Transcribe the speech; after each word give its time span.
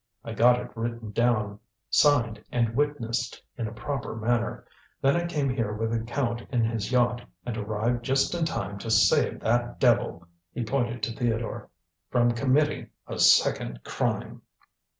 I 0.25 0.33
got 0.33 0.59
it 0.59 0.71
written 0.75 1.11
down, 1.11 1.59
signed 1.91 2.43
and 2.51 2.73
witnessed 2.75 3.39
in 3.55 3.67
a 3.67 3.71
proper 3.71 4.15
manner. 4.15 4.65
Then 4.99 5.15
I 5.15 5.27
came 5.27 5.47
here 5.47 5.73
with 5.73 5.91
the 5.91 5.99
Count 5.99 6.41
in 6.51 6.65
his 6.65 6.91
yacht, 6.91 7.21
and 7.45 7.55
arrived 7.55 8.03
just 8.03 8.33
in 8.33 8.43
time 8.43 8.79
to 8.79 8.89
save 8.89 9.41
that 9.41 9.79
devil," 9.79 10.25
he 10.53 10.63
pointed 10.63 11.03
to 11.03 11.11
Theodore, 11.15 11.69
"from 12.09 12.31
committing 12.31 12.89
a 13.05 13.19
second 13.19 13.83
crime." 13.83 14.41